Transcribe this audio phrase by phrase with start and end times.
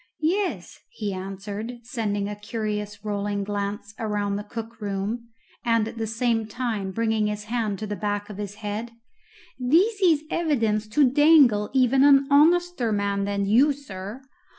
[0.19, 5.29] "Yes," he answered, sending a curious rolling glance around the cook room
[5.63, 8.93] and at the same time bringing his hand to the back of his head,
[9.59, 14.23] "this is evidence to dangle even an honester man than you, sir.